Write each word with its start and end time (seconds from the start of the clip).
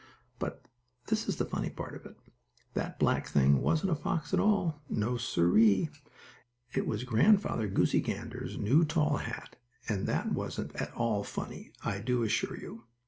But 0.39 0.65
this 1.09 1.29
is 1.29 1.35
the 1.35 1.45
funny 1.45 1.69
part 1.69 1.93
of 1.93 2.07
it, 2.07 2.17
that 2.73 2.97
black 2.97 3.27
thing 3.27 3.61
wasn't 3.61 3.91
a 3.91 3.95
fox 3.95 4.33
at 4.33 4.39
all. 4.39 4.81
No, 4.89 5.15
siree! 5.15 5.91
It 6.73 6.87
was 6.87 7.03
Grandfather 7.03 7.67
Goosey 7.67 8.01
Gander's 8.01 8.57
new 8.57 8.83
tall 8.83 9.17
hat, 9.17 9.57
and 9.87 10.07
that 10.07 10.31
wasn't 10.31 10.75
at 10.75 10.91
all 10.95 11.23
funny, 11.23 11.71
I 11.85 11.99
do 11.99 12.23
assure 12.23 12.59
you. 12.59 12.85